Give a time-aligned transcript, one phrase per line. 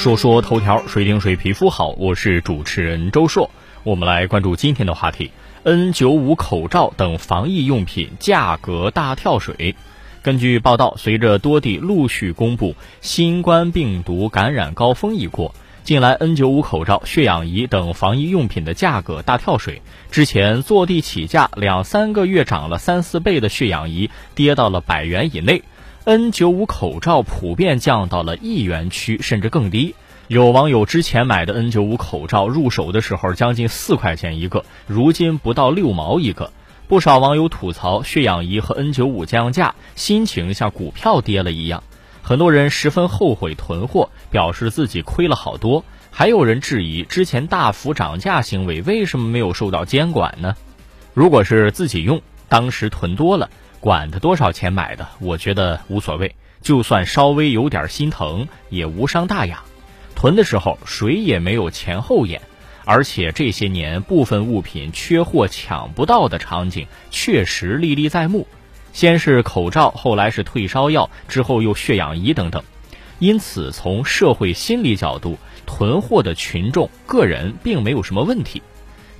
[0.00, 3.50] 说说头条，水顶水皮肤好，我是主持人周硕。
[3.82, 5.30] 我们来关注今天的话题
[5.62, 9.76] ：N95 口罩等防疫用品价格大跳水。
[10.22, 19.82] 根据报道，随着多地陆续公布新冠病毒感染高峰已过，近来 N95 口罩、血氧仪等防疫用品的价格大跳水。
[20.10, 25.62] 之前坐地起价两三个月涨了三四倍的血氧仪，跌到了百元以内。
[26.06, 29.94] N95 口罩普遍降到了一元区，甚至更低。
[30.28, 36.52] 有网友之前买的 N95 口罩入手的时候将近四块钱一个，如今不到六毛一个。
[36.88, 41.82] 不少网友吐槽血氧仪和 N95 降价，心情像股票跌了一样。
[42.22, 45.84] 很多人十分后悔囤货，表示自己亏了好多。
[46.10, 50.56] 还有人质疑之前大幅涨价行为为什么没有受到监管呢？
[51.12, 53.50] 如果是自己用，当时囤多了。
[53.80, 56.36] 管他多少钱买的，我觉得无所谓。
[56.60, 59.62] 就算稍微有点心疼，也无伤大雅。
[60.14, 62.42] 囤的时候谁也没有前后眼，
[62.84, 68.46] 而且这些年部分物品缺货抢不到的场景确实历历在目。
[68.92, 72.62] 先是口罩，后来是退烧药，之后又血氧仪等等。
[73.18, 78.62] 因此，从社会心理角度，囤货的群众个人并没有什么问题。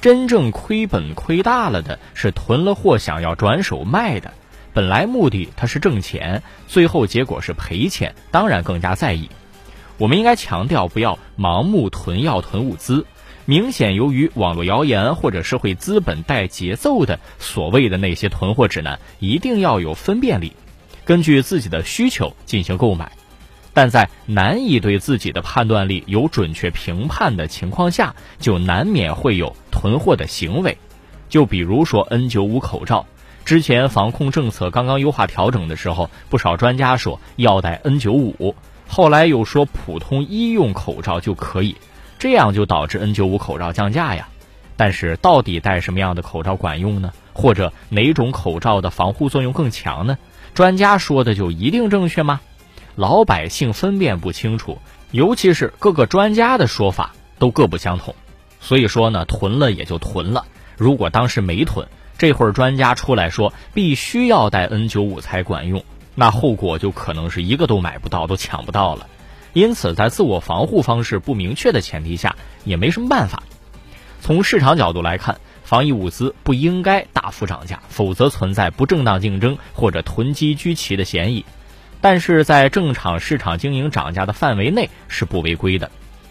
[0.00, 4.32] 真正亏本亏大了的是囤了货想要转手卖的。
[4.78, 9.28] 本来目的他是挣钱，最后结果是赔钱，当然更加在意。
[9.96, 13.04] 我们应该强调不要盲目囤药囤物资。
[13.44, 20.52] 明显由于网络谣言或者社会资本带节奏的所谓的那些囤货指南，一定要有分辨力，
[21.04, 23.10] 根据自己的需求进行购买。
[23.74, 30.78] 但在难以对自己的判断力有准确评判的情况下，就难免会有囤货的行为。
[31.28, 33.04] 就比如说 N95 口罩。
[33.48, 38.54] 之前防控政策刚刚优化调整的时候，不少专家说要戴 N95，
[38.86, 41.74] 后来又说普通医用口罩就可以，
[42.18, 44.28] 这样就导致 N95 口罩降价呀。
[44.76, 47.10] 但是到底戴什么样的口罩管用呢？
[47.32, 50.18] 或者哪种口罩的防护作用更强呢？
[50.52, 52.42] 专家说的就一定正确吗？
[52.96, 54.76] 老百姓分辨不清楚，
[55.10, 58.14] 尤其是各个专家的说法都各不相同。
[58.60, 60.44] 所以说呢，囤了也就囤了，
[60.76, 61.88] 如果当时没囤。
[62.18, 65.84] 这会儿专家出来说必须要戴 N95 才管用，
[66.16, 69.06] 那后果就可能是一个都买不到，都抢不到了。
[69.52, 73.42] 因此，在自我防护方式不明确的前提下，也没什么办法。
[74.20, 81.44] 从市场角度来看，防疫物资不应该大幅涨价，否则存在不正当竞争或者囤积居奇的嫌疑。
[82.00, 85.90] 但是在正常市场经营涨价的范围内是不违规的。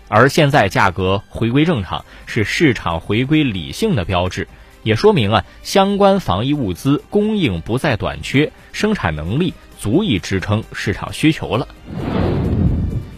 [0.09, 4.47] 而现在价格回归正常，是市场回归理性的标志。
[4.87, 11.67] 也说明啊，相关防疫物资供应不再短缺，生产能力足以支撑市场需求了。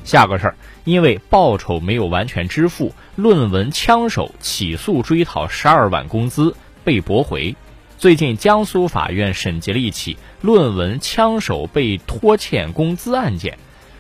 [0.04, 7.56] 下个事儿，因为报酬没有完全支付，论文枪手起诉追讨十二万工资被驳回。
[8.00, 13.60] 最近，江苏法院审结了一起论文枪手被拖欠工资案件。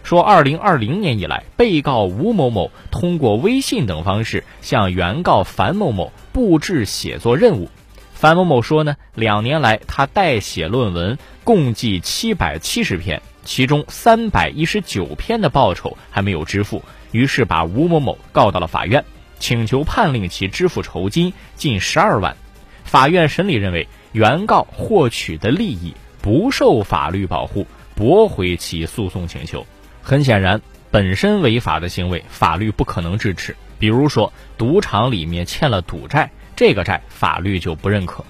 [0.09, 7.70] 说，二零二零年以来，被告吴某某通过微信等方式向原告樊某某布置写作任务。
[8.16, 16.81] 樊某某说呢，两年来他代写论文共计七百七十篇，其中三百一十九篇的报酬还没有支付，
[17.12, 19.06] 于是把吴某某告到了法院，
[19.38, 22.36] 请求判令其支付酬金近十二万。
[22.84, 29.64] 法院审理认为，原告获取的利益不受法律保护，驳回其诉讼请求。
[30.02, 30.62] 很显然，
[30.92, 33.56] 本身违法的行为，法律不可能支持。
[33.78, 38.26] 比如说，赌场里面欠了赌债，这个债法律就不认可。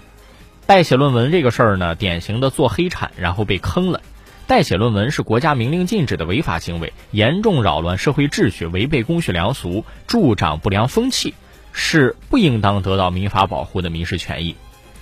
[0.65, 4.01] 代写论文这个事儿呢，典型的做黑产，然后被坑了。
[4.45, 11.33] 代写论文是国家明令禁止的违法行为，严重扰乱社会秩序，违背公序良俗，助长不良风气，
[11.71, 14.55] 是不应当得到民法保护的民事权益。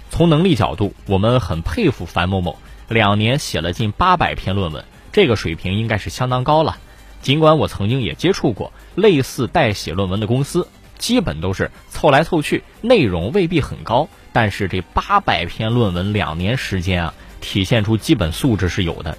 [0.09, 2.57] 从能力角度，我们很佩服樊某某，
[2.87, 4.85] 两年写了近八百篇论文。
[5.17, 6.77] 这个水平应该是相当高了，
[7.23, 10.67] 尽管我曾经也接触过类似代写论文的公司，
[10.99, 19.17] 基本都是凑来凑去，内容未必很高，但是这八百篇论文两年时间啊，体现出基本素质是有的。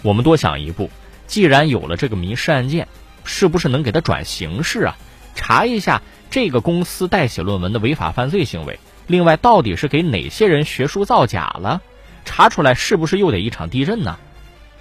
[0.00, 0.88] 我们多想一步，
[1.26, 2.88] 既然有了这个民事案件，
[3.22, 4.96] 是不是能给他转刑事啊？
[5.34, 6.00] 查一下
[6.30, 11.82] 这个公司代写论文的违法犯罪行为，另外到底是给哪些人学术造假了？
[12.24, 14.16] 查出来是不是又得一场地震呢？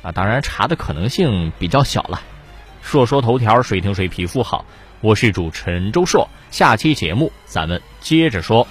[0.05, 2.21] 啊，当然查的可能性比较小了。
[2.83, 4.63] 说说头条，水听谁皮肤好，
[5.01, 6.29] 我是主持人周硕。
[6.51, 8.67] 下期节目咱们接着说。